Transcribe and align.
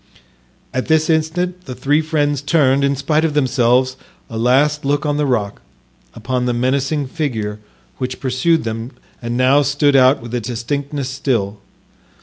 At 0.73 0.87
this 0.87 1.11
instant 1.11 1.65
the 1.65 1.75
three 1.75 2.01
friends 2.01 2.41
turned, 2.41 2.83
in 2.83 2.95
spite 2.95 3.23
of 3.23 3.35
themselves, 3.35 3.97
a 4.31 4.37
last 4.39 4.83
look 4.83 5.05
on 5.05 5.17
the 5.17 5.27
rock, 5.27 5.61
upon 6.15 6.45
the 6.47 6.55
menacing 6.55 7.05
figure 7.05 7.59
which 7.99 8.19
pursued 8.19 8.63
them 8.63 8.93
and 9.21 9.37
now 9.37 9.61
stood 9.61 9.95
out 9.95 10.19
with 10.19 10.33
a 10.33 10.41
distinctness 10.41 11.09
still. 11.09 11.59